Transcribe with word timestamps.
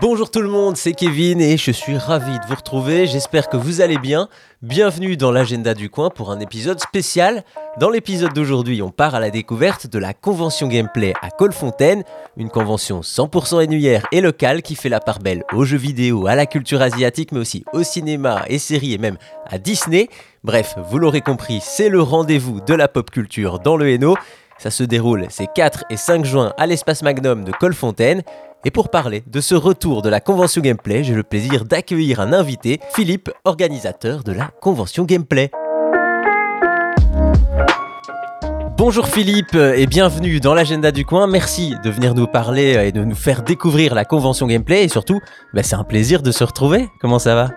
Bonjour 0.00 0.30
tout 0.30 0.42
le 0.42 0.48
monde, 0.48 0.76
c'est 0.76 0.92
Kevin 0.92 1.40
et 1.40 1.56
je 1.56 1.70
suis 1.70 1.96
ravi 1.96 2.38
de 2.38 2.46
vous 2.48 2.54
retrouver. 2.54 3.06
J'espère 3.06 3.48
que 3.48 3.56
vous 3.56 3.80
allez 3.80 3.98
bien. 3.98 4.28
Bienvenue 4.62 5.16
dans 5.16 5.30
l'agenda 5.30 5.74
du 5.74 5.90
coin 5.90 6.10
pour 6.10 6.30
un 6.30 6.40
épisode 6.40 6.80
spécial. 6.80 7.44
Dans 7.78 7.90
l'épisode 7.90 8.32
d'aujourd'hui, 8.32 8.82
on 8.82 8.90
part 8.90 9.14
à 9.14 9.20
la 9.20 9.30
découverte 9.30 9.86
de 9.86 9.98
la 9.98 10.12
convention 10.12 10.66
gameplay 10.66 11.12
à 11.22 11.30
Colfontaine, 11.30 12.02
une 12.36 12.50
convention 12.50 13.00
100% 13.00 13.62
annuaire 13.62 14.06
et 14.12 14.20
locale 14.20 14.62
qui 14.62 14.74
fait 14.74 14.88
la 14.88 15.00
part 15.00 15.20
belle 15.20 15.44
aux 15.52 15.64
jeux 15.64 15.76
vidéo, 15.76 16.26
à 16.26 16.34
la 16.34 16.46
culture 16.46 16.82
asiatique, 16.82 17.32
mais 17.32 17.40
aussi 17.40 17.64
au 17.72 17.82
cinéma 17.82 18.44
et 18.48 18.58
séries 18.58 18.94
et 18.94 18.98
même 18.98 19.18
à 19.48 19.58
Disney. 19.58 20.08
Bref, 20.42 20.74
vous 20.90 20.98
l'aurez 20.98 21.20
compris, 21.20 21.60
c'est 21.62 21.88
le 21.88 22.02
rendez-vous 22.02 22.60
de 22.60 22.74
la 22.74 22.88
pop 22.88 23.10
culture 23.10 23.60
dans 23.60 23.76
le 23.76 23.90
Hainaut. 23.90 24.16
Ça 24.58 24.70
se 24.70 24.84
déroule 24.84 25.26
ces 25.28 25.46
4 25.54 25.84
et 25.90 25.98
5 25.98 26.24
juin 26.24 26.54
à 26.56 26.66
l'espace 26.66 27.02
Magnum 27.02 27.44
de 27.44 27.52
Colfontaine. 27.52 28.22
Et 28.64 28.70
pour 28.70 28.88
parler 28.88 29.22
de 29.26 29.40
ce 29.40 29.54
retour 29.54 30.00
de 30.00 30.08
la 30.08 30.20
convention 30.20 30.62
gameplay, 30.62 31.04
j'ai 31.04 31.14
le 31.14 31.22
plaisir 31.22 31.66
d'accueillir 31.66 32.20
un 32.20 32.32
invité, 32.32 32.80
Philippe, 32.94 33.30
organisateur 33.44 34.24
de 34.24 34.32
la 34.32 34.50
convention 34.62 35.04
gameplay. 35.04 35.50
Bonjour 38.78 39.06
Philippe 39.08 39.54
et 39.54 39.86
bienvenue 39.86 40.40
dans 40.40 40.54
l'agenda 40.54 40.90
du 40.90 41.04
coin. 41.04 41.26
Merci 41.26 41.74
de 41.84 41.90
venir 41.90 42.14
nous 42.14 42.26
parler 42.26 42.86
et 42.86 42.92
de 42.92 43.04
nous 43.04 43.14
faire 43.14 43.42
découvrir 43.42 43.94
la 43.94 44.04
convention 44.04 44.46
gameplay 44.46 44.84
et 44.84 44.88
surtout, 44.88 45.20
bah, 45.52 45.62
c'est 45.62 45.76
un 45.76 45.84
plaisir 45.84 46.22
de 46.22 46.30
se 46.30 46.44
retrouver. 46.44 46.88
Comment 47.00 47.18
ça 47.18 47.34
va? 47.34 47.50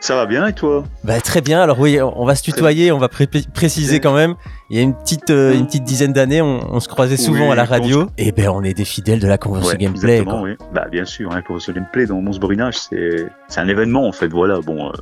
Ça 0.00 0.14
va 0.14 0.26
bien 0.26 0.46
et 0.46 0.52
toi 0.52 0.84
bah, 1.04 1.20
Très 1.20 1.40
bien. 1.40 1.60
Alors 1.60 1.78
oui, 1.78 2.00
on 2.00 2.24
va 2.24 2.34
se 2.34 2.42
tutoyer, 2.42 2.92
on 2.92 2.98
va 2.98 3.08
préciser 3.08 4.00
quand 4.00 4.14
même. 4.14 4.34
Il 4.70 4.76
y 4.76 4.80
a 4.80 4.82
une 4.82 4.94
petite, 4.94 5.30
euh, 5.30 5.52
une 5.52 5.66
petite 5.66 5.84
dizaine 5.84 6.12
d'années, 6.12 6.40
on, 6.40 6.78
se 6.78 6.88
croisait 6.88 7.16
souvent 7.16 7.50
à 7.50 7.56
la 7.56 7.64
radio. 7.64 8.06
Et 8.18 8.30
ben 8.30 8.48
on 8.48 8.62
est 8.62 8.74
des 8.74 8.84
fidèles 8.84 9.18
de 9.18 9.26
la 9.26 9.36
convention 9.36 9.76
gameplay. 9.76 10.20
Oui. 10.20 10.56
Bah, 10.72 10.86
bien 10.90 11.04
sûr, 11.04 11.30
la 11.30 11.38
hein, 11.38 11.42
convention 11.42 11.72
gameplay 11.72 12.06
dans 12.06 12.20
Mons 12.20 12.38
Borinage, 12.38 12.76
c'est 12.78 13.28
un 13.56 13.68
événement 13.68 14.06
en 14.06 14.12
fait. 14.12 14.28
Voilà. 14.28 14.60
Bon, 14.60 14.88
euh, 14.88 14.92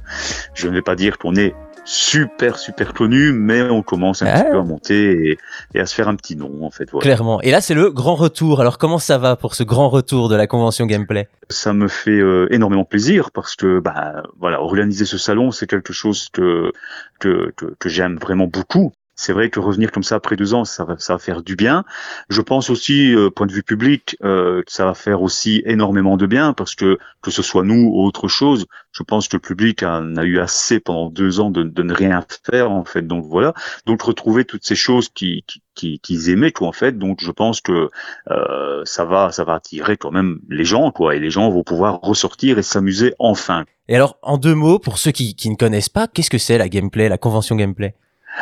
je 0.54 0.68
ne 0.68 0.74
vais 0.74 0.82
pas 0.82 0.96
dire 0.96 1.18
qu'on 1.18 1.36
est 1.36 1.54
super 1.84 2.58
super 2.58 2.94
connu, 2.94 3.32
mais 3.32 3.62
on 3.62 3.82
commence 3.82 4.22
un 4.22 4.32
petit 4.32 4.50
peu 4.50 4.58
à 4.58 4.62
monter 4.62 5.38
et, 5.74 5.80
à 5.80 5.86
se 5.86 5.94
faire 5.94 6.08
un 6.08 6.16
petit 6.16 6.36
nom 6.36 6.64
en 6.64 6.70
fait. 6.70 6.90
Clairement. 6.90 7.40
Et 7.42 7.50
là 7.50 7.60
c'est 7.60 7.74
le 7.74 7.90
grand 7.90 8.14
retour. 8.14 8.60
Alors 8.60 8.78
comment 8.78 8.98
ça 8.98 9.18
va 9.18 9.36
pour 9.36 9.54
ce 9.54 9.62
grand 9.62 9.88
retour 9.88 10.28
de 10.28 10.36
la 10.36 10.46
convention 10.46 10.86
gameplay? 10.86 11.28
Ça 11.50 11.72
me 11.72 11.88
fait 11.88 12.10
euh, 12.10 12.46
énormément 12.50 12.84
plaisir 12.84 13.30
parce 13.30 13.56
que 13.56 13.80
bah 13.80 14.22
voilà 14.38 14.60
organiser 14.60 15.04
ce 15.04 15.18
salon 15.18 15.50
c'est 15.50 15.66
quelque 15.66 15.92
chose 15.92 16.28
que 16.32 16.72
que, 17.20 17.52
que 17.78 17.88
j'aime 17.88 18.18
vraiment 18.18 18.46
beaucoup 18.46 18.92
c'est 19.18 19.32
vrai 19.32 19.50
que 19.50 19.58
revenir 19.58 19.90
comme 19.90 20.04
ça 20.04 20.14
après 20.14 20.36
deux 20.36 20.54
ans, 20.54 20.64
ça 20.64 20.84
va, 20.84 20.96
ça 20.98 21.14
va 21.14 21.18
faire 21.18 21.42
du 21.42 21.56
bien. 21.56 21.84
Je 22.30 22.40
pense 22.40 22.70
aussi, 22.70 23.12
euh, 23.16 23.30
point 23.30 23.48
de 23.48 23.52
vue 23.52 23.64
public, 23.64 24.16
euh, 24.22 24.62
ça 24.68 24.84
va 24.84 24.94
faire 24.94 25.22
aussi 25.22 25.60
énormément 25.66 26.16
de 26.16 26.24
bien 26.26 26.52
parce 26.52 26.76
que 26.76 26.98
que 27.20 27.32
ce 27.32 27.42
soit 27.42 27.64
nous 27.64 27.90
ou 27.92 28.04
autre 28.04 28.28
chose, 28.28 28.66
je 28.92 29.02
pense 29.02 29.26
que 29.26 29.36
le 29.36 29.40
public 29.40 29.82
en 29.82 30.16
a 30.16 30.22
eu 30.22 30.38
assez 30.38 30.78
pendant 30.78 31.10
deux 31.10 31.40
ans 31.40 31.50
de, 31.50 31.64
ne 31.64 31.92
rien 31.92 32.24
faire 32.48 32.70
en 32.70 32.84
fait. 32.84 33.02
Donc 33.02 33.24
voilà, 33.24 33.54
donc 33.86 34.02
retrouver 34.02 34.44
toutes 34.44 34.64
ces 34.64 34.76
choses 34.76 35.08
qui 35.08 35.44
qui 35.74 35.98
qu'ils 35.98 36.30
aimaient 36.30 36.52
quoi 36.52 36.68
en 36.68 36.72
fait. 36.72 36.96
Donc 36.96 37.18
je 37.20 37.32
pense 37.32 37.60
que 37.60 37.90
euh, 38.30 38.82
ça 38.84 39.04
va 39.04 39.32
ça 39.32 39.42
va 39.42 39.54
attirer 39.54 39.96
quand 39.96 40.12
même 40.12 40.38
les 40.48 40.64
gens 40.64 40.92
quoi 40.92 41.16
et 41.16 41.18
les 41.18 41.30
gens 41.30 41.50
vont 41.50 41.64
pouvoir 41.64 41.98
ressortir 42.02 42.56
et 42.56 42.62
s'amuser 42.62 43.14
enfin. 43.18 43.64
Et 43.88 43.96
alors 43.96 44.16
en 44.22 44.38
deux 44.38 44.54
mots 44.54 44.78
pour 44.78 44.96
ceux 44.96 45.10
qui 45.10 45.34
qui 45.34 45.50
ne 45.50 45.56
connaissent 45.56 45.88
pas, 45.88 46.06
qu'est-ce 46.06 46.30
que 46.30 46.38
c'est 46.38 46.56
la 46.56 46.68
gameplay, 46.68 47.08
la 47.08 47.18
convention 47.18 47.56
gameplay? 47.56 47.96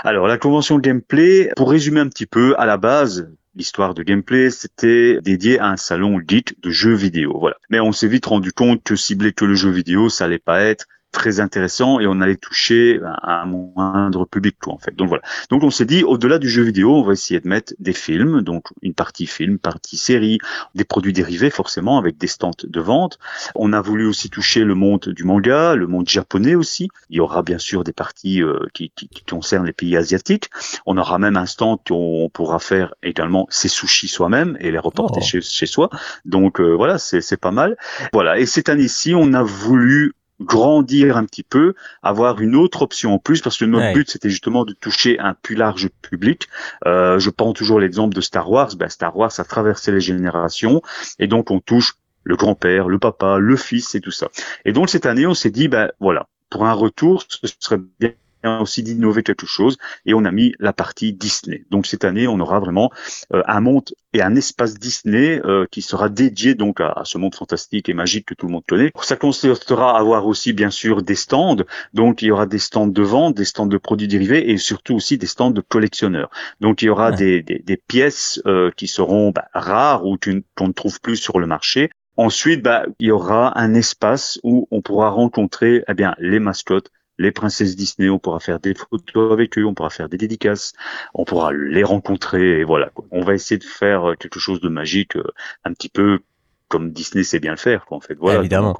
Alors 0.04 0.26
la 0.26 0.38
convention 0.38 0.78
gameplay, 0.78 1.50
pour 1.56 1.70
résumer 1.70 2.00
un 2.00 2.08
petit 2.08 2.26
peu, 2.26 2.54
à 2.58 2.66
la 2.66 2.76
base, 2.76 3.30
l'histoire 3.54 3.94
de 3.94 4.02
gameplay, 4.02 4.50
c'était 4.50 5.20
dédié 5.22 5.58
à 5.58 5.68
un 5.68 5.76
salon 5.76 6.20
geek 6.26 6.60
de 6.62 6.70
jeux 6.70 6.94
vidéo. 6.94 7.36
Voilà. 7.38 7.56
Mais 7.70 7.80
on 7.80 7.92
s'est 7.92 8.08
vite 8.08 8.26
rendu 8.26 8.52
compte 8.52 8.82
que 8.82 8.96
cibler 8.96 9.32
que 9.32 9.44
le 9.44 9.54
jeu 9.54 9.70
vidéo, 9.70 10.08
ça 10.08 10.26
allait 10.26 10.38
pas 10.38 10.60
être 10.60 10.86
très 11.16 11.40
intéressant 11.40 11.98
et 11.98 12.06
on 12.06 12.20
allait 12.20 12.36
toucher 12.36 13.00
un 13.22 13.46
moindre 13.46 14.26
public 14.26 14.56
quoi 14.60 14.74
en 14.74 14.78
fait. 14.78 14.94
Donc 14.94 15.08
voilà. 15.08 15.22
Donc 15.48 15.62
on 15.62 15.70
s'est 15.70 15.86
dit 15.86 16.04
au-delà 16.04 16.38
du 16.38 16.50
jeu 16.50 16.62
vidéo, 16.62 16.94
on 16.94 17.02
va 17.02 17.14
essayer 17.14 17.40
de 17.40 17.48
mettre 17.48 17.72
des 17.78 17.94
films, 17.94 18.42
donc 18.42 18.66
une 18.82 18.92
partie 18.92 19.26
film, 19.26 19.58
partie 19.58 19.96
série, 19.96 20.38
des 20.74 20.84
produits 20.84 21.14
dérivés 21.14 21.48
forcément 21.48 21.96
avec 21.96 22.18
des 22.18 22.26
stands 22.26 22.50
de 22.62 22.80
vente. 22.80 23.18
On 23.54 23.72
a 23.72 23.80
voulu 23.80 24.06
aussi 24.06 24.28
toucher 24.28 24.62
le 24.62 24.74
monde 24.74 25.08
du 25.08 25.24
manga, 25.24 25.74
le 25.74 25.86
monde 25.86 26.06
japonais 26.06 26.54
aussi. 26.54 26.90
Il 27.08 27.16
y 27.16 27.20
aura 27.20 27.42
bien 27.42 27.58
sûr 27.58 27.82
des 27.82 27.94
parties 27.94 28.42
euh, 28.42 28.66
qui, 28.74 28.92
qui, 28.94 29.08
qui, 29.08 29.24
concernent 29.24 29.64
les 29.64 29.72
pays 29.72 29.96
asiatiques. 29.96 30.50
On 30.84 30.98
aura 30.98 31.18
même 31.18 31.38
un 31.38 31.46
stand 31.46 31.78
où 31.88 32.24
on 32.24 32.28
pourra 32.28 32.58
faire 32.58 32.94
également 33.02 33.46
ses 33.48 33.68
sushis 33.68 34.08
soi-même 34.08 34.58
et 34.60 34.70
les 34.70 34.78
reporter 34.78 35.22
oh. 35.22 35.24
chez, 35.24 35.40
chez 35.40 35.66
soi. 35.66 35.88
Donc 36.26 36.60
euh, 36.60 36.74
voilà, 36.74 36.98
c'est 36.98 37.40
pas 37.40 37.52
mal. 37.52 37.78
Voilà. 38.12 38.38
Et 38.38 38.44
cette 38.44 38.68
année-ci, 38.68 39.14
on 39.14 39.32
a 39.32 39.42
voulu 39.42 40.12
grandir 40.40 41.16
un 41.16 41.24
petit 41.24 41.42
peu, 41.42 41.74
avoir 42.02 42.40
une 42.40 42.54
autre 42.56 42.82
option 42.82 43.14
en 43.14 43.18
plus, 43.18 43.40
parce 43.40 43.58
que 43.58 43.64
notre 43.64 43.92
but 43.92 44.10
c'était 44.10 44.30
justement 44.30 44.64
de 44.64 44.72
toucher 44.72 45.18
un 45.18 45.34
plus 45.34 45.54
large 45.54 45.88
public. 46.02 46.48
Euh, 46.86 47.18
je 47.18 47.30
prends 47.30 47.52
toujours 47.52 47.80
l'exemple 47.80 48.14
de 48.14 48.20
Star 48.20 48.50
Wars. 48.50 48.74
Ben, 48.76 48.88
Star 48.88 49.16
Wars 49.16 49.32
a 49.38 49.44
traversé 49.44 49.92
les 49.92 50.00
générations, 50.00 50.82
et 51.18 51.26
donc 51.26 51.50
on 51.50 51.60
touche 51.60 51.94
le 52.24 52.36
grand-père, 52.36 52.88
le 52.88 52.98
papa, 52.98 53.38
le 53.38 53.56
fils 53.56 53.94
et 53.94 54.00
tout 54.00 54.10
ça. 54.10 54.28
Et 54.64 54.72
donc 54.72 54.90
cette 54.90 55.06
année, 55.06 55.26
on 55.26 55.34
s'est 55.34 55.50
dit, 55.50 55.68
ben 55.68 55.90
voilà, 56.00 56.26
pour 56.50 56.66
un 56.66 56.72
retour, 56.72 57.24
ce 57.28 57.46
serait 57.60 57.80
bien 58.00 58.12
aussi 58.44 58.82
d'innover 58.82 59.22
quelque 59.22 59.46
chose 59.46 59.76
et 60.04 60.14
on 60.14 60.24
a 60.24 60.30
mis 60.30 60.54
la 60.58 60.72
partie 60.72 61.12
Disney. 61.12 61.64
Donc 61.70 61.86
cette 61.86 62.04
année, 62.04 62.26
on 62.28 62.38
aura 62.40 62.60
vraiment 62.60 62.90
euh, 63.32 63.42
un 63.46 63.60
monde 63.60 63.90
et 64.12 64.22
un 64.22 64.34
espace 64.34 64.74
Disney 64.74 65.40
euh, 65.44 65.66
qui 65.70 65.82
sera 65.82 66.08
dédié 66.08 66.54
donc 66.54 66.80
à, 66.80 67.02
ce 67.04 67.18
monde 67.18 67.34
fantastique 67.34 67.88
et 67.88 67.94
magique 67.94 68.26
que 68.26 68.34
tout 68.34 68.46
le 68.46 68.52
monde 68.52 68.64
connaît. 68.68 68.92
Ça 69.02 69.16
consistera 69.16 69.96
à 69.96 70.00
avoir 70.00 70.26
aussi 70.26 70.52
bien 70.52 70.70
sûr 70.70 71.02
des 71.02 71.14
stands. 71.14 71.56
Donc 71.92 72.22
il 72.22 72.26
y 72.26 72.30
aura 72.30 72.46
des 72.46 72.58
stands 72.58 72.86
de 72.86 73.02
vente, 73.02 73.34
des 73.36 73.44
stands 73.44 73.66
de 73.66 73.78
produits 73.78 74.08
dérivés 74.08 74.50
et 74.50 74.58
surtout 74.58 74.94
aussi 74.94 75.18
des 75.18 75.26
stands 75.26 75.50
de 75.50 75.60
collectionneurs. 75.60 76.30
Donc 76.60 76.82
il 76.82 76.86
y 76.86 76.88
aura 76.88 77.12
des, 77.12 77.42
des, 77.42 77.76
pièces 77.76 78.40
euh, 78.46 78.70
qui 78.76 78.86
seront 78.86 79.30
bah, 79.30 79.46
rares 79.52 80.06
ou 80.06 80.16
qu'on 80.56 80.68
ne 80.68 80.72
trouve 80.72 81.00
plus 81.00 81.16
sur 81.16 81.38
le 81.38 81.46
marché. 81.46 81.90
Ensuite, 82.16 82.62
bah, 82.62 82.86
il 82.98 83.08
y 83.08 83.10
aura 83.10 83.58
un 83.58 83.74
espace 83.74 84.40
où 84.42 84.66
on 84.70 84.80
pourra 84.80 85.10
rencontrer 85.10 85.84
eh 85.86 85.94
bien, 85.94 86.14
les 86.18 86.38
mascottes, 86.38 86.90
les 87.18 87.32
princesses 87.32 87.76
Disney, 87.76 88.08
on 88.08 88.18
pourra 88.18 88.40
faire 88.40 88.60
des 88.60 88.74
photos 88.74 89.32
avec 89.32 89.58
eux, 89.58 89.64
on 89.64 89.74
pourra 89.74 89.90
faire 89.90 90.08
des 90.08 90.16
dédicaces, 90.16 90.72
on 91.14 91.24
pourra 91.24 91.52
les 91.52 91.84
rencontrer 91.84 92.60
et 92.60 92.64
voilà. 92.64 92.90
On 93.10 93.22
va 93.22 93.34
essayer 93.34 93.58
de 93.58 93.64
faire 93.64 94.10
euh, 94.10 94.14
quelque 94.14 94.38
chose 94.38 94.60
de 94.60 94.68
magique, 94.68 95.16
euh, 95.16 95.32
un 95.64 95.72
petit 95.72 95.88
peu 95.88 96.20
comme 96.68 96.90
Disney 96.90 97.22
sait 97.22 97.38
bien 97.38 97.52
le 97.52 97.58
faire, 97.58 97.86
quoi, 97.86 97.96
en 97.96 98.00
fait. 98.00 98.16
Voilà. 98.18 98.40
Évidemment. 98.40 98.76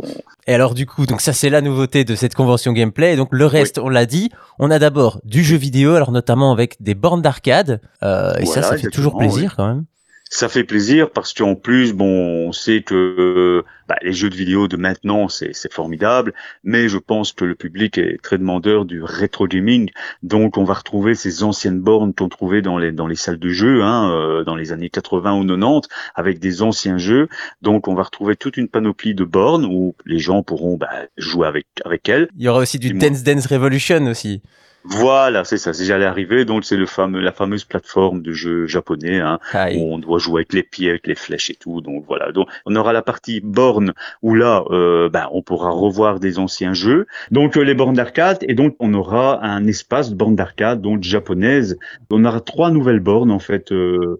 Et 0.46 0.54
alors, 0.54 0.74
du 0.74 0.86
coup, 0.86 1.06
donc 1.06 1.20
ça, 1.20 1.32
c'est 1.32 1.50
la 1.50 1.60
nouveauté 1.60 2.04
de 2.04 2.14
cette 2.14 2.34
convention 2.34 2.72
gameplay. 2.72 3.16
donc, 3.16 3.28
le 3.30 3.46
reste, 3.46 3.78
on 3.78 3.88
l'a 3.88 4.06
dit, 4.06 4.30
on 4.58 4.70
a 4.70 4.78
d'abord 4.78 5.20
du 5.24 5.44
jeu 5.44 5.56
vidéo, 5.56 5.94
alors 5.94 6.10
notamment 6.10 6.52
avec 6.52 6.82
des 6.82 6.94
bornes 6.94 7.22
d'arcade. 7.22 7.80
Euh, 8.02 8.34
et 8.38 8.46
ça, 8.46 8.62
ça 8.62 8.76
fait 8.76 8.90
toujours 8.90 9.16
plaisir 9.16 9.54
quand 9.56 9.68
même. 9.68 9.84
Ça 10.28 10.48
fait 10.48 10.64
plaisir 10.64 11.10
parce 11.10 11.32
qu'en 11.32 11.54
plus, 11.54 11.92
bon, 11.92 12.48
on 12.48 12.52
sait 12.52 12.82
que 12.82 13.64
bah, 13.88 13.96
les 14.02 14.12
jeux 14.12 14.30
de 14.30 14.34
vidéo 14.34 14.68
de 14.68 14.76
maintenant, 14.76 15.28
c'est 15.28 15.72
formidable, 15.72 16.32
mais 16.64 16.88
je 16.88 16.98
pense 16.98 17.32
que 17.32 17.44
le 17.44 17.54
public 17.54 17.98
est 17.98 18.20
très 18.22 18.38
demandeur 18.38 18.84
du 18.84 19.02
rétro 19.02 19.46
gaming, 19.46 19.90
donc 20.22 20.58
on 20.58 20.64
va 20.64 20.74
retrouver 20.74 21.14
ces 21.14 21.42
anciennes 21.42 21.80
bornes 21.80 22.14
qu'on 22.14 22.28
trouvait 22.28 22.62
dans 22.62 22.78
les 22.78 22.92
dans 22.92 23.06
les 23.06 23.16
salles 23.16 23.38
de 23.38 23.50
jeu, 23.50 23.82
hein, 23.82 24.10
euh, 24.10 24.44
dans 24.44 24.56
les 24.56 24.72
années 24.72 24.90
80 24.90 25.34
ou 25.38 25.46
90, 25.46 25.88
avec 26.14 26.38
des 26.38 26.62
anciens 26.62 26.98
jeux. 26.98 27.28
Donc 27.62 27.88
on 27.88 27.94
va 27.94 28.02
retrouver 28.02 28.36
toute 28.36 28.56
une 28.56 28.68
panoplie 28.68 29.14
de 29.14 29.24
bornes 29.24 29.64
où 29.64 29.94
les 30.04 30.18
gens 30.18 30.42
pourront 30.42 30.76
bah, 30.76 30.90
jouer 31.16 31.46
avec 31.46 31.66
avec 31.84 32.08
elles. 32.08 32.28
Il 32.36 32.44
y 32.44 32.48
aura 32.48 32.60
aussi 32.60 32.78
du 32.78 32.92
Dance 32.92 33.22
Dance 33.22 33.46
Revolution 33.46 34.06
aussi. 34.06 34.42
Voilà, 34.88 35.42
c'est 35.42 35.58
ça, 35.58 35.72
c'est 35.72 35.84
j'allais 35.84 36.04
arriver. 36.04 36.44
Donc 36.44 36.64
c'est 36.64 36.76
le 36.76 36.86
fameux, 36.86 37.20
la 37.20 37.32
fameuse 37.32 37.64
plateforme 37.64 38.22
de 38.22 38.32
jeu 38.32 38.66
japonais 38.66 39.18
hein, 39.18 39.40
où 39.74 39.92
on 39.94 39.98
doit 39.98 40.18
jouer 40.18 40.42
avec 40.42 40.52
les 40.52 40.62
pieds, 40.62 40.90
avec 40.90 41.08
les 41.08 41.16
flèches 41.16 41.50
et 41.50 41.56
tout. 41.56 41.80
Donc 41.80 42.04
voilà. 42.06 42.30
Donc 42.30 42.48
on 42.66 42.76
aura 42.76 42.92
la 42.92 43.02
partie 43.02 43.40
borne 43.40 43.75
où 44.22 44.34
là, 44.34 44.64
euh, 44.70 45.08
bah, 45.08 45.28
on 45.32 45.42
pourra 45.42 45.70
revoir 45.70 46.20
des 46.20 46.38
anciens 46.38 46.74
jeux. 46.74 47.06
Donc 47.30 47.56
euh, 47.56 47.62
les 47.62 47.74
bornes 47.74 47.94
d'arcade 47.94 48.38
et 48.42 48.54
donc 48.54 48.76
on 48.80 48.92
aura 48.94 49.44
un 49.44 49.66
espace 49.66 50.10
de 50.10 50.14
bornes 50.14 50.36
d'arcade 50.36 50.80
donc 50.80 51.02
japonaise. 51.02 51.78
On 52.10 52.24
aura 52.24 52.40
trois 52.40 52.70
nouvelles 52.70 53.00
bornes 53.00 53.30
en 53.30 53.38
fait 53.38 53.72
euh, 53.72 54.18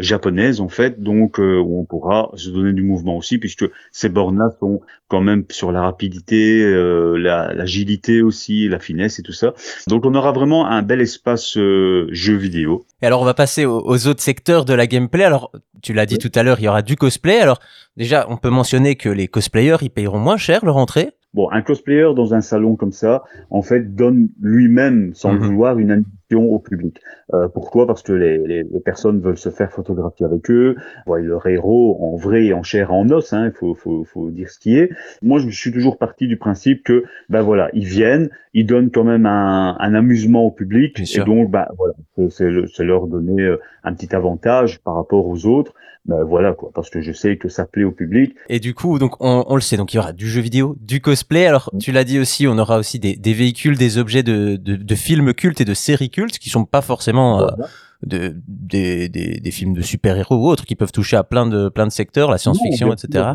japonaises 0.00 0.60
en 0.60 0.68
fait, 0.68 1.02
donc 1.02 1.38
où 1.38 1.80
on 1.80 1.84
pourra 1.84 2.30
se 2.34 2.50
donner 2.50 2.72
du 2.72 2.82
mouvement 2.82 3.16
aussi 3.16 3.38
puisque 3.38 3.64
ces 3.92 4.08
bornes-là 4.08 4.50
sont 4.60 4.80
quand 5.08 5.20
même 5.20 5.44
sur 5.50 5.72
la 5.72 5.82
rapidité, 5.82 6.62
l'agilité 7.16 8.20
aussi, 8.20 8.68
la 8.68 8.78
finesse 8.78 9.18
et 9.18 9.22
tout 9.22 9.32
ça. 9.32 9.54
Donc 9.86 10.04
on 10.04 10.14
aura 10.14 10.32
vraiment 10.32 10.66
un 10.66 10.82
bel 10.82 11.00
espace 11.00 11.54
jeu 11.54 12.36
vidéo. 12.36 12.84
Et 13.00 13.06
alors 13.06 13.22
on 13.22 13.24
va 13.24 13.34
passer 13.34 13.64
aux, 13.64 14.06
autres 14.06 14.22
secteurs 14.22 14.64
de 14.64 14.74
la 14.74 14.86
gameplay. 14.86 15.24
Alors 15.24 15.50
tu 15.82 15.92
l'as 15.92 16.06
dit 16.06 16.18
tout 16.18 16.32
à 16.34 16.42
l'heure, 16.42 16.58
il 16.60 16.64
y 16.64 16.68
aura 16.68 16.82
du 16.82 16.96
cosplay. 16.96 17.38
Alors 17.38 17.60
déjà, 17.96 18.26
on 18.28 18.36
peut 18.36 18.50
mentionner 18.58 18.96
que 18.96 19.08
les 19.08 19.28
cosplayers, 19.28 19.76
ils 19.82 19.90
payeront 19.90 20.18
moins 20.18 20.36
cher 20.36 20.64
leur 20.64 20.76
entrée. 20.78 21.10
Bon, 21.32 21.48
un 21.52 21.62
cosplayer 21.62 22.12
dans 22.16 22.34
un 22.34 22.40
salon 22.40 22.74
comme 22.74 22.90
ça, 22.90 23.22
en 23.50 23.62
fait, 23.62 23.94
donne 23.94 24.30
lui-même, 24.40 25.14
sans 25.14 25.32
le 25.32 25.38
mhm. 25.38 25.46
vouloir, 25.46 25.78
une 25.78 25.92
au 26.36 26.58
public. 26.58 27.00
Euh, 27.32 27.48
pourquoi? 27.48 27.86
Parce 27.86 28.02
que 28.02 28.12
les, 28.12 28.38
les, 28.38 28.80
personnes 28.80 29.20
veulent 29.20 29.38
se 29.38 29.50
faire 29.50 29.72
photographier 29.72 30.26
avec 30.26 30.50
eux, 30.50 30.76
voient 31.06 31.20
leur 31.20 31.46
héros 31.46 31.98
en 32.00 32.16
vrai, 32.16 32.52
en 32.52 32.62
chair, 32.62 32.92
en 32.92 33.08
os. 33.10 33.32
Hein, 33.32 33.46
il 33.46 33.52
faut, 33.52 33.74
faut, 33.74 34.04
faut 34.04 34.30
dire 34.30 34.50
ce 34.50 34.58
qui 34.58 34.76
est. 34.76 34.90
Moi, 35.22 35.38
je 35.38 35.48
suis 35.48 35.72
toujours 35.72 35.98
parti 35.98 36.26
du 36.26 36.36
principe 36.36 36.84
que, 36.84 37.04
ben 37.28 37.42
voilà, 37.42 37.70
ils 37.72 37.86
viennent, 37.86 38.30
ils 38.54 38.66
donnent 38.66 38.90
quand 38.90 39.04
même 39.04 39.26
un, 39.26 39.76
un 39.78 39.94
amusement 39.94 40.44
au 40.44 40.50
public, 40.50 41.00
et 41.00 41.24
donc, 41.24 41.50
ben 41.50 41.66
voilà, 41.76 41.94
c'est 42.30 42.84
leur 42.84 43.06
donner 43.06 43.42
euh, 43.42 43.60
un 43.84 43.94
petit 43.94 44.14
avantage 44.14 44.80
par 44.80 44.94
rapport 44.94 45.26
aux 45.26 45.46
autres. 45.46 45.74
Ben 46.08 46.24
voilà 46.24 46.54
quoi, 46.54 46.70
parce 46.74 46.88
que 46.88 47.02
je 47.02 47.12
sais 47.12 47.36
que 47.36 47.50
ça 47.50 47.66
plaît 47.66 47.84
au 47.84 47.92
public. 47.92 48.34
Et 48.48 48.60
du 48.60 48.72
coup, 48.72 48.98
donc 48.98 49.16
on, 49.20 49.44
on 49.46 49.54
le 49.54 49.60
sait, 49.60 49.76
donc 49.76 49.92
il 49.92 49.96
y 49.96 50.00
aura 50.00 50.14
du 50.14 50.26
jeu 50.26 50.40
vidéo, 50.40 50.74
du 50.80 51.02
cosplay. 51.02 51.44
Alors 51.44 51.70
tu 51.78 51.92
l'as 51.92 52.04
dit 52.04 52.18
aussi, 52.18 52.46
on 52.46 52.56
aura 52.56 52.78
aussi 52.78 52.98
des, 52.98 53.14
des 53.14 53.34
véhicules, 53.34 53.76
des 53.76 53.98
objets 53.98 54.22
de, 54.22 54.56
de, 54.56 54.76
de, 54.76 54.94
films 54.94 55.34
cultes 55.34 55.60
et 55.60 55.66
de 55.66 55.74
séries 55.74 56.08
cultes 56.08 56.17
qui 56.26 56.50
sont 56.50 56.64
pas 56.64 56.82
forcément 56.82 57.40
euh, 57.40 57.46
de, 58.02 58.36
des, 58.46 59.08
des, 59.08 59.40
des, 59.40 59.50
films 59.50 59.74
de 59.74 59.82
super-héros 59.82 60.36
ou 60.36 60.48
autres, 60.48 60.64
qui 60.64 60.76
peuvent 60.76 60.92
toucher 60.92 61.16
à 61.16 61.24
plein 61.24 61.46
de 61.46 61.68
plein 61.68 61.86
de 61.86 61.92
secteurs, 61.92 62.30
la 62.30 62.38
science-fiction, 62.38 62.92
etc. 62.92 63.34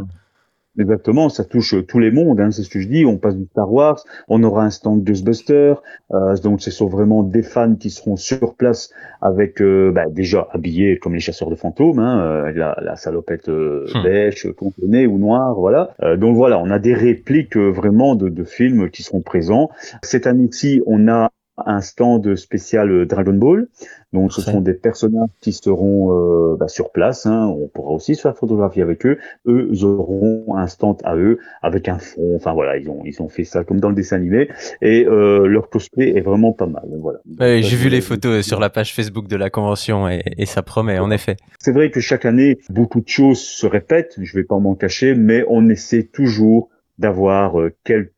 Exactement, 0.79 1.29
ça 1.29 1.43
touche 1.43 1.75
tous 1.87 1.99
les 1.99 2.09
mondes, 2.09 2.39
hein, 2.39 2.49
c'est 2.49 2.63
ce 2.63 2.69
que 2.69 2.79
je 2.79 2.87
dis. 2.87 3.05
On 3.05 3.19
passe 3.19 3.37
du 3.37 3.45
Star 3.45 3.71
Wars, 3.71 4.03
on 4.27 4.41
aura 4.41 4.65
un 4.65 4.71
stand 4.71 5.03
Ghostbusters, 5.03 5.79
euh, 6.11 6.35
donc 6.37 6.61
ce 6.61 6.71
sont 6.71 6.87
vraiment 6.87 7.21
des 7.21 7.43
fans 7.43 7.75
qui 7.75 7.91
seront 7.91 8.15
sur 8.15 8.55
place 8.55 8.89
avec 9.21 9.61
euh, 9.61 9.91
bah, 9.91 10.05
déjà 10.09 10.47
habillés 10.51 10.97
comme 10.97 11.13
les 11.13 11.19
chasseurs 11.19 11.51
de 11.51 11.55
fantômes, 11.55 11.99
hein, 11.99 12.19
euh, 12.21 12.51
la, 12.53 12.75
la, 12.81 12.95
salopette 12.95 13.49
euh, 13.49 13.85
hmm. 13.93 14.03
beige, 14.03 14.47
ou 14.47 15.17
noire, 15.19 15.53
voilà. 15.53 15.91
Euh, 16.01 16.17
donc 16.17 16.35
voilà, 16.35 16.57
on 16.57 16.71
a 16.71 16.79
des 16.79 16.95
répliques 16.95 17.55
vraiment 17.55 18.15
de, 18.15 18.29
de 18.29 18.43
films 18.43 18.89
qui 18.89 19.03
seront 19.03 19.21
présents. 19.21 19.69
Cette 20.01 20.25
année-ci, 20.25 20.81
on 20.87 21.07
a 21.07 21.29
un 21.57 21.81
stand 21.81 22.35
spécial 22.35 23.05
Dragon 23.05 23.33
Ball. 23.33 23.67
Donc 24.11 24.31
ce 24.31 24.41
sont 24.41 24.61
des 24.61 24.73
personnages 24.73 25.29
qui 25.41 25.53
seront 25.53 26.11
euh, 26.11 26.55
bah, 26.55 26.67
sur 26.67 26.91
place. 26.91 27.25
Hein. 27.25 27.47
On 27.47 27.67
pourra 27.67 27.91
aussi 27.91 28.15
se 28.15 28.21
faire 28.21 28.37
photographier 28.37 28.83
avec 28.83 29.05
eux. 29.05 29.17
Eux 29.47 29.71
auront 29.83 30.55
un 30.55 30.67
stand 30.67 30.97
à 31.03 31.15
eux 31.15 31.39
avec 31.61 31.87
un 31.87 31.97
fond. 31.97 32.35
Enfin 32.35 32.53
voilà, 32.53 32.77
ils 32.77 32.89
ont 32.89 33.01
ils 33.05 33.21
ont 33.21 33.29
fait 33.29 33.43
ça 33.43 33.63
comme 33.63 33.79
dans 33.79 33.89
le 33.89 33.95
dessin 33.95 34.17
animé 34.17 34.49
et 34.81 35.05
euh, 35.05 35.47
leur 35.47 35.69
cosplay 35.69 36.15
est 36.15 36.21
vraiment 36.21 36.53
pas 36.53 36.67
mal. 36.67 36.83
Voilà. 36.99 37.19
J'ai 37.61 37.75
vu 37.75 37.89
les 37.89 38.01
photos 38.01 38.45
sur 38.45 38.59
la 38.59 38.69
page 38.69 38.93
Facebook 38.93 39.27
de 39.27 39.35
la 39.35 39.49
convention 39.49 40.07
et, 40.07 40.21
et 40.37 40.45
ça 40.45 40.61
promet 40.61 40.99
en 40.99 41.09
effet. 41.09 41.37
C'est 41.59 41.71
vrai 41.71 41.89
que 41.89 41.99
chaque 41.99 42.25
année 42.25 42.59
beaucoup 42.69 43.01
de 43.01 43.09
choses 43.09 43.39
se 43.39 43.65
répètent. 43.65 44.15
Je 44.21 44.37
vais 44.37 44.43
pas 44.43 44.59
m'en 44.59 44.75
cacher, 44.75 45.15
mais 45.15 45.43
on 45.47 45.69
essaie 45.69 46.03
toujours 46.03 46.69
d'avoir 46.99 47.59
euh, 47.59 47.73
quelques 47.83 48.11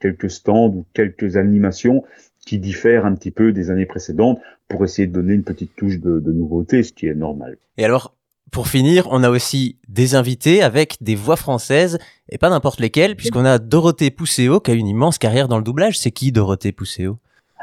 quelques 0.00 0.30
stands 0.30 0.68
ou 0.68 0.86
quelques 0.92 1.36
animations 1.36 2.02
qui 2.46 2.58
diffèrent 2.58 3.06
un 3.06 3.14
petit 3.14 3.30
peu 3.30 3.52
des 3.52 3.70
années 3.70 3.86
précédentes 3.86 4.40
pour 4.68 4.84
essayer 4.84 5.06
de 5.06 5.12
donner 5.12 5.34
une 5.34 5.44
petite 5.44 5.74
touche 5.76 5.98
de, 5.98 6.20
de 6.20 6.32
nouveauté, 6.32 6.82
ce 6.82 6.92
qui 6.92 7.06
est 7.06 7.14
normal. 7.14 7.56
Et 7.76 7.84
alors, 7.84 8.14
pour 8.50 8.68
finir, 8.68 9.06
on 9.10 9.22
a 9.22 9.30
aussi 9.30 9.76
des 9.88 10.14
invités 10.14 10.62
avec 10.62 10.96
des 11.00 11.14
voix 11.14 11.36
françaises, 11.36 11.98
et 12.28 12.38
pas 12.38 12.50
n'importe 12.50 12.80
lesquelles, 12.80 13.16
puisqu'on 13.16 13.44
a 13.44 13.58
Dorothée 13.58 14.10
Pousséo 14.10 14.60
qui 14.60 14.70
a 14.70 14.74
une 14.74 14.88
immense 14.88 15.18
carrière 15.18 15.48
dans 15.48 15.58
le 15.58 15.64
doublage. 15.64 15.98
C'est 15.98 16.10
qui 16.10 16.32
Dorothée 16.32 16.72
Pousséo 16.72 17.18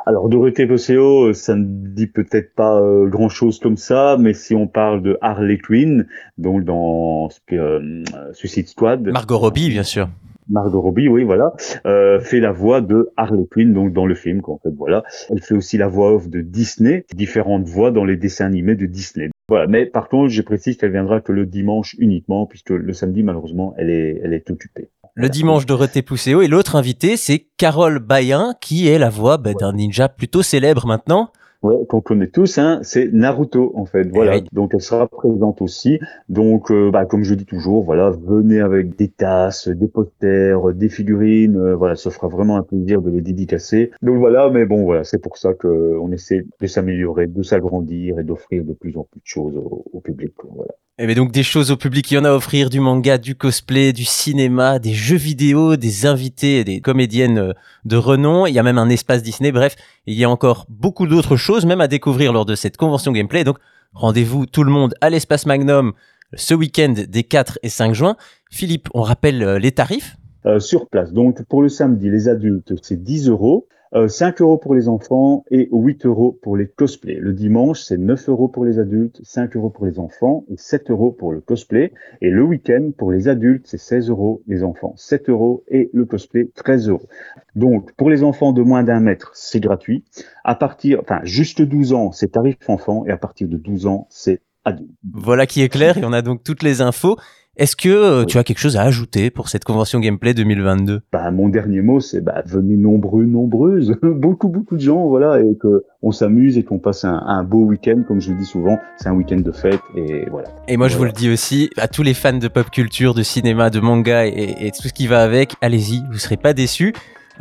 alors 0.06 0.30
Dorothée 0.30 0.66
Pousséo, 0.66 1.34
ça 1.34 1.54
ne 1.54 1.66
dit 1.66 2.08
peut-être 2.08 2.56
pas 2.56 2.80
euh, 2.80 3.08
grand-chose 3.08 3.60
comme 3.60 3.76
ça, 3.76 4.16
mais 4.18 4.34
si 4.34 4.56
on 4.56 4.66
parle 4.66 5.02
de 5.02 5.18
Harley 5.20 5.58
Quinn, 5.58 6.08
donc 6.38 6.64
dans 6.64 7.28
euh, 7.52 8.04
Suicide 8.32 8.70
Squad, 8.70 9.06
Margot 9.10 9.38
Robbie 9.38 9.68
bien 9.68 9.84
sûr. 9.84 10.08
Margot 10.50 10.82
Robbie, 10.82 11.08
oui, 11.08 11.24
voilà, 11.24 11.54
euh, 11.86 12.20
fait 12.20 12.40
la 12.40 12.52
voix 12.52 12.82
de 12.82 13.10
Harley 13.18 13.46
Quinn, 13.50 13.74
donc 13.74 13.94
dans 13.94 14.06
le 14.06 14.16
film, 14.16 14.42
en 14.46 14.60
fait, 14.60 14.74
voilà. 14.78 15.04
Elle 15.30 15.42
fait 15.42 15.56
aussi 15.56 15.78
la 15.78 15.88
voix 15.88 16.14
off 16.14 16.30
de 16.30 16.42
Disney, 16.42 17.06
différentes 17.14 17.66
voix 17.66 17.92
dans 17.92 18.06
les 18.06 18.18
dessins 18.18 18.46
animés 18.46 18.76
de 18.76 18.86
Disney. 18.86 19.30
Voilà, 19.50 19.68
mais 19.68 19.86
par 19.86 20.10
contre, 20.10 20.30
je 20.30 20.42
précise 20.42 20.78
qu'elle 20.78 20.92
viendra 20.92 21.22
que 21.22 21.32
le 21.32 21.46
dimanche 21.46 21.96
uniquement, 22.00 22.46
puisque 22.46 22.72
le 22.72 22.94
samedi, 22.94 23.24
malheureusement, 23.24 23.74
elle 23.78 23.90
est, 23.90 24.22
elle 24.24 24.34
est 24.34 24.50
occupée. 24.50 24.90
Le 25.16 25.30
dimanche, 25.30 25.66
Dorothée 25.66 26.04
Pousséo, 26.04 26.44
et 26.44 26.48
l'autre 26.48 26.76
invité, 26.76 27.18
c'est 27.18 27.48
Carole 27.58 27.98
Bayen, 27.98 28.54
qui 28.62 28.88
est 28.88 29.00
la 29.00 29.10
voix 29.10 29.38
bah, 29.38 29.54
d'un 29.54 29.74
ninja 29.74 30.10
plutôt 30.10 30.44
célèbre 30.44 30.86
maintenant. 30.86 31.32
Ouais, 31.64 31.76
qu'on 31.88 32.02
connaît 32.02 32.28
tous, 32.28 32.60
hein, 32.60 32.80
c'est 32.84 33.12
Naruto 33.12 33.72
en 33.76 33.86
fait. 33.86 34.08
Voilà. 34.14 34.40
Donc 34.52 34.74
elle 34.74 34.82
sera 34.82 35.08
présente 35.08 35.62
aussi. 35.62 36.00
Donc, 36.30 36.70
euh, 36.72 36.92
bah, 36.92 37.06
comme 37.06 37.24
je 37.24 37.34
dis 37.34 37.46
toujours, 37.46 37.84
voilà, 37.84 38.12
venez 38.12 38.60
avec 38.60 38.96
des 38.96 39.08
tasses, 39.08 39.68
des 39.68 39.88
posters, 39.88 40.74
des 40.74 40.90
figurines. 40.90 41.58
Euh, 41.58 41.76
voilà, 41.76 41.96
ce 41.96 42.10
fera 42.10 42.28
vraiment 42.28 42.58
un 42.58 42.64
plaisir 42.64 43.02
de 43.02 43.10
les 43.10 43.22
dédicacer. 43.22 43.92
Donc 44.04 44.18
voilà, 44.18 44.50
mais 44.50 44.66
bon, 44.66 44.84
voilà, 44.84 45.04
c'est 45.04 45.22
pour 45.22 45.38
ça 45.38 45.54
que 45.56 45.98
on 46.00 46.12
essaie 46.12 46.46
de 46.62 46.68
s'améliorer, 46.68 47.26
de 47.28 47.42
s'agrandir 47.42 48.20
et 48.20 48.24
d'offrir 48.24 48.64
de 48.64 48.74
plus 48.74 48.96
en 48.98 49.04
plus 49.04 49.20
de 49.20 49.26
choses 49.26 49.58
au, 49.58 49.84
au 49.92 50.00
public. 50.00 50.34
Voilà. 50.44 50.74
Et 51.00 51.04
eh 51.04 51.06
bien 51.06 51.16
donc 51.16 51.32
des 51.32 51.44
choses 51.44 51.70
au 51.70 51.78
public, 51.78 52.10
il 52.10 52.16
y 52.16 52.18
en 52.18 52.24
a 52.24 52.30
à 52.30 52.34
offrir, 52.34 52.72
du 52.72 52.80
manga, 52.80 53.20
du 53.20 53.36
cosplay, 53.36 53.94
du 53.94 54.04
cinéma, 54.04 54.80
des 54.80 54.94
jeux 54.94 55.16
vidéo, 55.16 55.76
des 55.76 56.08
invités, 56.08 56.64
des 56.64 56.82
comédiennes 56.82 57.38
euh, 57.38 57.54
de 57.86 57.98
renom, 57.98 58.48
il 58.48 58.56
y 58.56 58.58
a 58.58 58.64
même 58.64 58.80
un 58.80 58.90
espace 58.90 59.22
Disney, 59.22 59.52
bref, 59.52 59.76
il 60.08 60.16
y 60.16 60.24
a 60.24 60.30
encore 60.30 60.66
beaucoup 60.70 61.06
d'autres 61.06 61.36
choses 61.36 61.68
même 61.68 61.82
à 61.82 61.88
découvrir 61.88 62.34
lors 62.34 62.46
de 62.46 62.56
cette 62.56 62.78
convention 62.78 63.12
gameplay. 63.12 63.44
Donc 63.44 63.60
rendez-vous 63.94 64.48
tout 64.48 64.64
le 64.64 64.72
monde 64.72 64.96
à 65.00 65.12
l'espace 65.12 65.46
Magnum 65.46 65.94
ce 66.34 66.56
week-end 66.56 66.96
des 67.08 67.24
4 67.24 67.60
et 67.62 67.70
5 67.70 67.94
juin. 67.94 68.16
Philippe, 68.50 68.90
on 68.96 69.04
rappelle 69.04 69.44
euh, 69.44 69.60
les 69.60 69.74
tarifs 69.74 70.18
euh, 70.48 70.60
Sur 70.60 70.88
place, 70.90 71.14
donc 71.14 71.44
pour 71.44 71.62
le 71.62 71.70
samedi, 71.70 72.10
les 72.10 72.28
adultes, 72.28 72.74
c'est 72.82 73.04
10 73.04 73.30
euros. 73.30 73.68
5 73.94 74.42
euh, 74.42 74.44
euros 74.44 74.58
pour 74.58 74.76
les 74.76 74.90
enfants 74.90 75.44
et 75.50 75.70
8 75.72 76.06
euros 76.06 76.38
pour 76.42 76.58
les 76.58 76.68
cosplays. 76.68 77.20
Le 77.20 77.34
dimanche, 77.34 77.82
c'est 77.82 77.98
9 77.98 78.30
euros 78.30 78.48
pour 78.48 78.66
les 78.66 78.80
adultes, 78.80 79.20
5 79.24 79.56
euros 79.56 79.70
pour 79.70 79.86
les 79.86 80.00
enfants 80.00 80.46
et 80.50 80.58
7 80.58 80.92
euros 80.92 81.12
pour 81.12 81.32
le 81.32 81.42
cosplay. 81.42 81.94
Et 82.22 82.30
le 82.30 82.44
week-end, 82.44 82.92
pour 82.98 83.12
les 83.12 83.28
adultes, 83.28 83.66
c'est 83.68 83.78
16 83.78 84.10
euros, 84.10 84.44
les 84.48 84.64
enfants 84.64 84.94
7 84.98 85.30
euros 85.30 85.64
et 85.68 85.90
le 85.94 86.06
cosplay 86.06 86.50
13 86.56 86.90
euros. 86.90 87.08
Donc, 87.56 87.94
pour 87.94 88.10
les 88.10 88.24
enfants 88.24 88.52
de 88.52 88.62
moins 88.62 88.84
d'un 88.84 89.00
mètre, 89.00 89.32
c'est 89.34 89.60
gratuit. 89.60 90.04
À 90.44 90.56
partir, 90.56 91.00
enfin, 91.02 91.22
juste 91.24 91.62
12 91.62 91.94
ans, 91.94 92.12
c'est 92.12 92.34
tarif 92.34 92.58
enfant 92.68 93.06
et 93.06 93.12
à 93.12 93.18
partir 93.18 93.48
de 93.48 93.58
12 93.58 93.88
ans, 93.88 94.08
c'est 94.10 94.42
adulte. 94.66 94.92
Voilà 95.14 95.48
qui 95.48 95.62
est 95.62 95.70
clair 95.70 95.98
et 95.98 96.06
on 96.06 96.14
a 96.14 96.22
donc 96.22 96.44
toutes 96.44 96.64
les 96.64 96.82
infos. 96.82 97.18
Est-ce 97.58 97.76
que 97.76 97.90
euh, 97.90 98.26
tu 98.26 98.38
as 98.38 98.44
quelque 98.44 98.60
chose 98.60 98.78
à 98.78 98.84
ajouter 98.84 99.32
pour 99.32 99.50
cette 99.50 99.64
convention 99.64 100.00
gameplay 100.00 100.36
2022 100.36 101.02
bah, 101.12 101.32
Mon 101.32 101.50
dernier 101.50 101.82
mot, 101.82 102.00
c'est 102.00 102.22
bah, 102.22 102.44
venez 102.46 102.78
nombreux, 102.78 103.26
nombreuses, 103.26 103.96
beaucoup, 104.04 104.50
beaucoup 104.50 104.76
de 104.76 104.82
gens, 104.82 105.08
voilà, 105.08 105.42
et 105.42 105.56
que 105.60 105.84
on 106.04 106.12
s'amuse 106.12 106.60
et 106.60 106.64
qu'on 106.64 106.78
passe 106.78 107.04
un, 107.04 107.16
un 107.26 107.44
beau 107.44 107.64
week-end, 107.64 108.04
comme 108.08 108.22
je 108.22 108.32
le 108.32 108.38
dis 108.38 108.46
souvent, 108.46 108.78
c'est 108.98 109.10
un 109.10 109.14
week-end 109.14 109.40
de 109.40 109.52
fête, 109.52 109.82
et 109.96 110.26
voilà. 110.30 110.50
Et 110.68 110.78
moi, 110.78 110.88
je 110.88 110.98
vous 110.98 111.06
le 111.06 111.12
dis 111.12 111.32
aussi, 111.32 111.72
à 111.78 111.88
tous 111.88 112.04
les 112.04 112.14
fans 112.14 112.38
de 112.38 112.48
pop 112.48 112.70
culture, 112.70 113.16
de 113.16 113.24
cinéma, 113.24 113.72
de 113.72 113.80
manga 113.80 114.28
et, 114.28 114.56
et 114.60 114.72
tout 114.72 114.88
ce 114.88 114.94
qui 114.94 115.08
va 115.08 115.24
avec, 115.24 115.56
allez-y, 115.62 116.04
vous 116.12 116.20
serez 116.20 116.38
pas 116.38 116.54
déçus. 116.54 116.94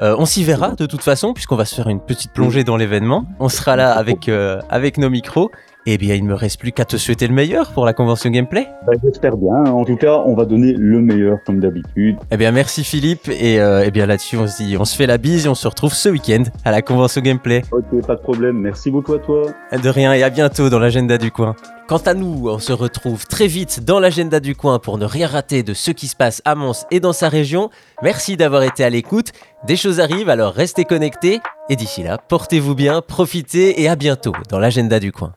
Euh, 0.02 0.14
on 0.18 0.26
s'y 0.26 0.44
verra 0.44 0.72
de 0.72 0.86
toute 0.86 1.02
façon, 1.02 1.32
puisqu'on 1.32 1.56
va 1.56 1.64
se 1.64 1.74
faire 1.74 1.88
une 1.88 2.00
petite 2.00 2.32
plongée 2.32 2.64
dans 2.64 2.76
l'événement. 2.76 3.24
On 3.38 3.48
sera 3.48 3.76
là 3.76 3.92
avec, 3.92 4.28
euh, 4.28 4.60
avec 4.68 4.98
nos 4.98 5.10
micros. 5.10 5.50
Eh 5.88 5.98
bien, 5.98 6.16
il 6.16 6.24
ne 6.24 6.28
me 6.28 6.34
reste 6.34 6.58
plus 6.58 6.72
qu'à 6.72 6.84
te 6.84 6.96
souhaiter 6.96 7.28
le 7.28 7.34
meilleur 7.34 7.70
pour 7.72 7.86
la 7.86 7.92
convention 7.92 8.28
gameplay. 8.30 8.66
Bah, 8.86 8.94
J'espère 9.04 9.36
bien. 9.36 9.72
En 9.72 9.84
tout 9.84 9.94
cas, 9.94 10.20
on 10.26 10.34
va 10.34 10.44
donner 10.44 10.72
le 10.72 11.00
meilleur 11.00 11.38
comme 11.46 11.60
d'habitude. 11.60 12.16
Eh 12.32 12.36
bien, 12.36 12.50
merci 12.50 12.82
Philippe. 12.82 13.28
Et 13.28 13.60
euh, 13.60 13.84
eh 13.86 13.92
bien 13.92 14.06
là-dessus, 14.06 14.36
on 14.36 14.48
se 14.48 14.64
dit, 14.64 14.76
on 14.76 14.84
se 14.84 14.96
fait 14.96 15.06
la 15.06 15.16
bise 15.16 15.46
et 15.46 15.48
on 15.48 15.54
se 15.54 15.68
retrouve 15.68 15.94
ce 15.94 16.08
week-end 16.08 16.42
à 16.64 16.72
la 16.72 16.82
convention 16.82 17.20
gameplay. 17.20 17.62
Ok, 17.70 18.04
pas 18.04 18.16
de 18.16 18.20
problème. 18.20 18.58
Merci 18.58 18.90
beaucoup 18.90 19.14
à 19.14 19.20
toi. 19.20 19.42
De 19.80 19.88
rien 19.88 20.12
et 20.12 20.24
à 20.24 20.30
bientôt 20.30 20.68
dans 20.70 20.80
l'agenda 20.80 21.18
du 21.18 21.30
coin. 21.30 21.54
Quant 21.86 21.98
à 21.98 22.14
nous, 22.14 22.48
on 22.48 22.58
se 22.58 22.72
retrouve 22.72 23.26
très 23.28 23.46
vite 23.46 23.84
dans 23.84 24.00
l'agenda 24.00 24.40
du 24.40 24.56
coin 24.56 24.80
pour 24.80 24.98
ne 24.98 25.04
rien 25.04 25.28
rater 25.28 25.62
de 25.62 25.72
ce 25.72 25.92
qui 25.92 26.08
se 26.08 26.16
passe 26.16 26.42
à 26.44 26.56
Mons 26.56 26.84
et 26.90 26.98
dans 26.98 27.12
sa 27.12 27.28
région. 27.28 27.70
Merci 28.02 28.36
d'avoir 28.36 28.64
été 28.64 28.82
à 28.82 28.90
l'écoute. 28.90 29.30
Des 29.68 29.76
choses 29.76 30.00
arrivent, 30.00 30.30
alors 30.30 30.52
restez 30.52 30.84
connectés. 30.84 31.38
Et 31.70 31.76
d'ici 31.76 32.02
là, 32.02 32.18
portez-vous 32.18 32.74
bien, 32.74 33.02
profitez 33.02 33.80
et 33.80 33.88
à 33.88 33.94
bientôt 33.94 34.32
dans 34.50 34.58
l'agenda 34.58 34.98
du 34.98 35.12
coin. 35.12 35.34